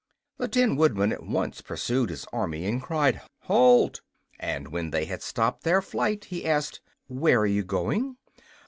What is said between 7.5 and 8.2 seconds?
going?"